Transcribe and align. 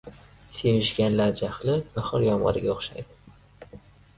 •Sevishganlar 0.55 1.35
jahli 1.41 1.75
bahor 1.99 2.25
yomg‘iriga 2.29 2.73
o‘xshaydi. 2.77 3.79